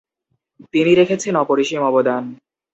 তিনি 0.73 0.91
রেখেছেন 0.95 1.33
অপরিসীম 1.35 1.81
অবদান। 1.81 2.23